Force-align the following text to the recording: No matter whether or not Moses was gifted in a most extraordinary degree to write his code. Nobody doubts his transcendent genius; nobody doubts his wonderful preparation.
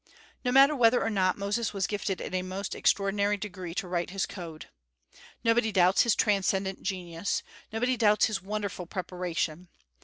No 0.43 0.51
matter 0.51 0.75
whether 0.75 0.99
or 1.03 1.11
not 1.11 1.37
Moses 1.37 1.75
was 1.75 1.85
gifted 1.85 2.19
in 2.21 2.33
a 2.33 2.41
most 2.41 2.73
extraordinary 2.73 3.37
degree 3.37 3.75
to 3.75 3.87
write 3.87 4.09
his 4.09 4.25
code. 4.25 4.67
Nobody 5.43 5.71
doubts 5.71 6.01
his 6.01 6.15
transcendent 6.15 6.81
genius; 6.81 7.43
nobody 7.71 7.95
doubts 7.97 8.25
his 8.25 8.41
wonderful 8.41 8.87
preparation. 8.87 9.67